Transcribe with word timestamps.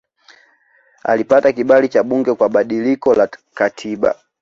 Alipata 1.03 1.51
kibali 1.53 1.89
cha 1.89 2.03
bunge 2.03 2.33
kwa 2.33 2.49
badiliko 2.49 3.13
la 3.13 3.29
katiba 3.53 4.15